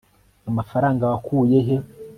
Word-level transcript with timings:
amafaranga 0.49 1.03
wakuye 1.11 1.59
he 1.67 1.75